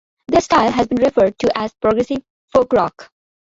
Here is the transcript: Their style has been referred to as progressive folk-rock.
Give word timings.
Their 0.29 0.41
style 0.41 0.71
has 0.71 0.87
been 0.87 0.97
referred 1.03 1.37
to 1.37 1.55
as 1.55 1.75
progressive 1.75 2.23
folk-rock. 2.51 3.11